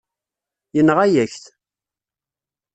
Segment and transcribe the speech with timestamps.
[0.75, 1.45] Yenɣa-yak-t.